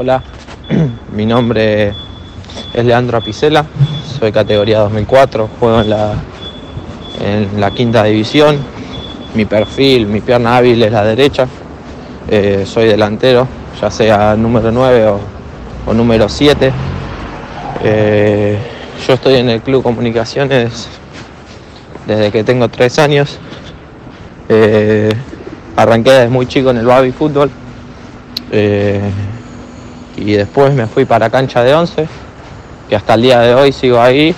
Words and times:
Hola, 0.00 0.22
mi 1.12 1.26
nombre 1.26 1.92
es 2.72 2.84
Leandro 2.84 3.18
Apicela, 3.18 3.64
soy 4.16 4.30
categoría 4.30 4.78
2004, 4.78 5.50
juego 5.58 5.80
en 5.80 5.90
la, 5.90 6.14
en 7.20 7.60
la 7.60 7.72
quinta 7.72 8.04
división. 8.04 8.58
Mi 9.34 9.44
perfil, 9.44 10.06
mi 10.06 10.20
pierna 10.20 10.56
hábil 10.56 10.80
es 10.84 10.92
la 10.92 11.02
derecha, 11.02 11.48
eh, 12.30 12.62
soy 12.64 12.86
delantero, 12.86 13.48
ya 13.80 13.90
sea 13.90 14.36
número 14.36 14.70
9 14.70 15.06
o, 15.08 15.20
o 15.84 15.92
número 15.92 16.28
7. 16.28 16.72
Eh, 17.82 18.56
yo 19.04 19.14
estoy 19.14 19.34
en 19.34 19.48
el 19.48 19.62
Club 19.62 19.82
Comunicaciones 19.82 20.88
desde 22.06 22.30
que 22.30 22.44
tengo 22.44 22.68
3 22.68 22.98
años. 23.00 23.36
Eh, 24.48 25.12
arranqué 25.74 26.12
desde 26.12 26.28
muy 26.28 26.46
chico 26.46 26.70
en 26.70 26.76
el 26.76 26.86
Babi 26.86 27.10
Fútbol. 27.10 27.50
Y 30.18 30.32
después 30.32 30.74
me 30.74 30.86
fui 30.86 31.04
para 31.04 31.30
cancha 31.30 31.62
de 31.62 31.74
11, 31.74 32.08
que 32.88 32.96
hasta 32.96 33.14
el 33.14 33.22
día 33.22 33.40
de 33.40 33.54
hoy 33.54 33.72
sigo 33.72 34.00
ahí 34.00 34.34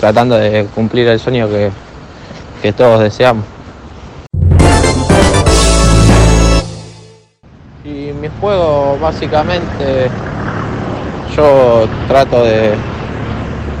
tratando 0.00 0.36
de 0.36 0.66
cumplir 0.74 1.06
el 1.06 1.20
sueño 1.20 1.48
que, 1.48 1.70
que 2.60 2.72
todos 2.72 3.00
deseamos. 3.00 3.44
Y 7.84 8.12
mi 8.20 8.28
juego 8.40 8.98
básicamente 9.00 10.10
yo 11.36 11.86
trato 12.08 12.42
de, 12.42 12.72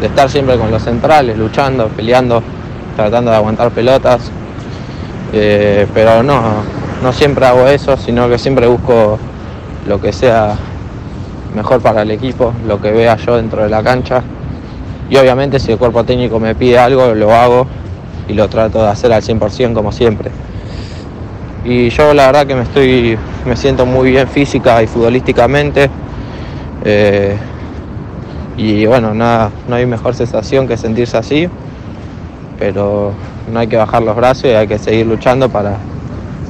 de 0.00 0.06
estar 0.06 0.28
siempre 0.28 0.58
con 0.58 0.70
los 0.70 0.82
centrales, 0.82 1.38
luchando, 1.38 1.88
peleando, 1.88 2.42
tratando 2.94 3.30
de 3.30 3.38
aguantar 3.38 3.70
pelotas, 3.70 4.30
eh, 5.32 5.86
pero 5.94 6.22
no, 6.22 6.42
no 7.02 7.12
siempre 7.12 7.46
hago 7.46 7.66
eso, 7.68 7.96
sino 7.96 8.28
que 8.28 8.38
siempre 8.38 8.66
busco 8.66 9.18
lo 9.86 9.98
que 9.98 10.12
sea 10.12 10.56
mejor 11.54 11.80
para 11.80 12.02
el 12.02 12.10
equipo, 12.10 12.52
lo 12.66 12.80
que 12.80 12.90
vea 12.92 13.16
yo 13.16 13.36
dentro 13.36 13.62
de 13.62 13.68
la 13.68 13.82
cancha. 13.82 14.22
Y 15.10 15.16
obviamente 15.16 15.58
si 15.60 15.72
el 15.72 15.78
cuerpo 15.78 16.04
técnico 16.04 16.40
me 16.40 16.54
pide 16.54 16.78
algo, 16.78 17.14
lo 17.14 17.32
hago 17.32 17.66
y 18.28 18.32
lo 18.34 18.48
trato 18.48 18.82
de 18.82 18.88
hacer 18.88 19.12
al 19.12 19.22
100% 19.22 19.74
como 19.74 19.92
siempre. 19.92 20.30
Y 21.64 21.90
yo 21.90 22.12
la 22.14 22.26
verdad 22.26 22.46
que 22.46 22.54
me 22.54 22.62
estoy, 22.62 23.16
me 23.46 23.56
siento 23.56 23.86
muy 23.86 24.10
bien 24.10 24.26
física 24.26 24.82
y 24.82 24.86
futbolísticamente. 24.86 25.90
Eh, 26.84 27.36
y 28.56 28.86
bueno, 28.86 29.14
nada, 29.14 29.50
no 29.68 29.76
hay 29.76 29.86
mejor 29.86 30.14
sensación 30.14 30.66
que 30.66 30.76
sentirse 30.76 31.16
así, 31.16 31.48
pero 32.58 33.12
no 33.52 33.60
hay 33.60 33.66
que 33.66 33.76
bajar 33.76 34.02
los 34.02 34.16
brazos 34.16 34.44
y 34.44 34.48
hay 34.48 34.66
que 34.66 34.78
seguir 34.78 35.06
luchando 35.06 35.48
para, 35.48 35.76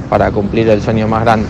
para 0.09 0.31
cumplir 0.31 0.69
el 0.69 0.83
sueño 0.83 1.06
más 1.09 1.22
grande. 1.22 1.47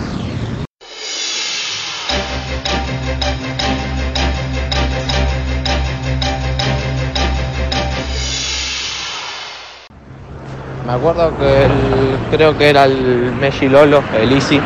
Me 10.93 10.99
acuerdo 10.99 11.33
que 11.39 11.65
el- 11.65 12.19
creo 12.31 12.59
que 12.59 12.69
era 12.69 12.85
el 12.85 13.33
Messi 13.41 13.67
Lolo, 13.67 14.03
el 14.21 14.31
Easy, 14.31 14.61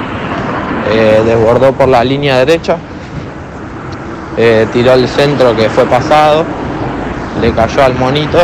eh, 0.91 1.22
desbordó 1.25 1.70
por 1.72 1.87
la 1.87 2.03
línea 2.03 2.38
derecha, 2.38 2.78
eh, 4.37 4.66
tiró 4.72 4.94
el 4.94 5.06
centro 5.06 5.54
que 5.54 5.69
fue 5.70 5.84
pasado, 5.84 6.44
le 7.41 7.53
cayó 7.53 7.84
al 7.84 7.94
monito, 7.94 8.38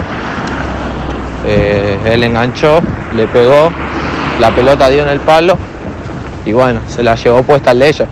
eh, 1.45 1.99
él 2.05 2.23
enganchó, 2.23 2.79
le 3.17 3.27
pegó, 3.27 3.73
la 4.39 4.53
pelota 4.53 4.89
dio 4.89 5.03
en 5.03 5.09
el 5.09 5.19
palo 5.19 5.59
y 6.45 6.53
bueno, 6.53 6.83
se 6.87 7.03
la 7.03 7.17
llevó 7.17 7.43
puesta 7.43 7.73
el 7.73 7.81
de 7.81 7.89
ellos, 7.89 8.09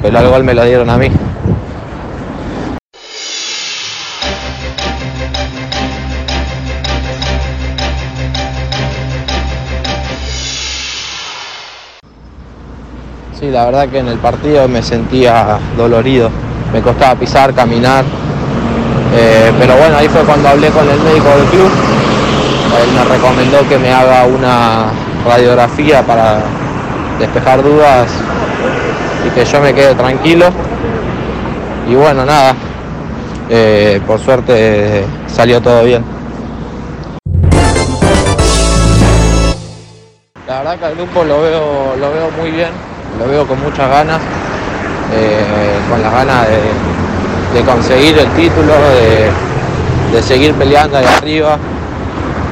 pero 0.00 0.20
el 0.20 0.28
gol 0.28 0.44
me 0.44 0.54
lo 0.54 0.64
dieron 0.64 0.88
a 0.88 0.96
mí. 0.96 1.10
Sí, 13.38 13.50
la 13.50 13.64
verdad 13.64 13.88
que 13.88 13.98
en 13.98 14.08
el 14.08 14.18
partido 14.18 14.68
me 14.68 14.82
sentía 14.82 15.58
dolorido, 15.76 16.30
me 16.72 16.82
costaba 16.82 17.14
pisar, 17.14 17.54
caminar, 17.54 18.04
eh, 19.14 19.50
pero 19.58 19.76
bueno, 19.76 19.96
ahí 19.96 20.08
fue 20.08 20.20
cuando 20.22 20.48
hablé 20.48 20.68
con 20.68 20.88
el 20.88 21.00
médico 21.00 21.28
del 21.28 21.46
club, 21.46 21.70
él 22.82 22.92
me 22.94 23.04
recomendó 23.04 23.68
que 23.68 23.78
me 23.78 23.92
haga 23.92 24.24
una 24.26 24.86
radiografía 25.26 26.02
para 26.02 26.40
despejar 27.18 27.62
dudas 27.62 28.08
y 29.26 29.30
que 29.30 29.44
yo 29.44 29.60
me 29.60 29.74
quede 29.74 29.94
tranquilo. 29.94 30.46
Y 31.88 31.94
bueno, 31.94 32.24
nada, 32.24 32.54
eh, 33.48 34.00
por 34.06 34.20
suerte 34.20 35.04
salió 35.26 35.60
todo 35.60 35.82
bien. 35.84 36.04
La 40.46 40.58
verdad 40.58 40.78
que 40.78 40.84
al 40.84 40.94
grupo 40.94 41.24
lo 41.24 41.42
veo, 41.42 41.96
lo 41.98 42.12
veo 42.12 42.30
muy 42.40 42.50
bien, 42.50 42.70
lo 43.18 43.28
veo 43.28 43.46
con 43.46 43.60
muchas 43.62 43.88
ganas, 43.88 44.18
eh, 45.12 45.78
con 45.90 46.02
las 46.02 46.12
ganas 46.12 46.46
de, 46.48 47.58
de 47.58 47.64
conseguir 47.64 48.18
el 48.18 48.28
título, 48.28 48.72
de, 48.72 50.16
de 50.16 50.22
seguir 50.22 50.54
peleando 50.54 50.96
ahí 50.98 51.04
arriba. 51.04 51.58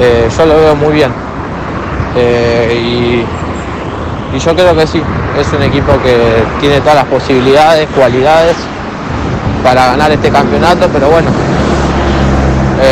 Eh, 0.00 0.28
yo 0.36 0.46
lo 0.46 0.56
veo 0.56 0.76
muy 0.76 0.92
bien. 0.94 1.12
Eh, 2.16 2.74
y, 2.74 4.36
y 4.36 4.38
yo 4.38 4.54
creo 4.54 4.76
que 4.76 4.86
sí, 4.86 5.02
es 5.38 5.52
un 5.52 5.62
equipo 5.62 5.92
que 6.02 6.42
tiene 6.60 6.80
todas 6.80 6.96
las 6.96 7.06
posibilidades, 7.06 7.88
cualidades 7.96 8.56
para 9.62 9.86
ganar 9.86 10.10
este 10.10 10.30
campeonato, 10.30 10.88
pero 10.92 11.08
bueno, 11.08 11.30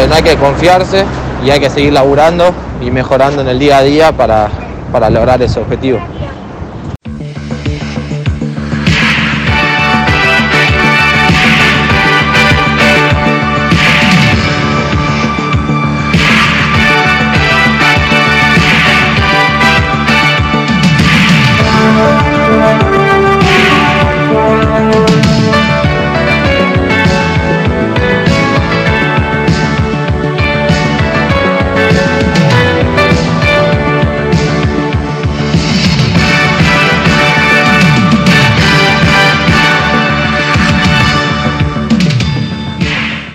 no 0.08 0.14
hay 0.14 0.22
que 0.22 0.36
confiarse 0.36 1.04
y 1.44 1.50
hay 1.50 1.60
que 1.60 1.70
seguir 1.70 1.92
laburando 1.92 2.52
y 2.80 2.90
mejorando 2.90 3.42
en 3.42 3.48
el 3.48 3.58
día 3.58 3.78
a 3.78 3.82
día 3.82 4.12
para, 4.12 4.48
para 4.90 5.10
lograr 5.10 5.40
ese 5.42 5.60
objetivo. 5.60 5.98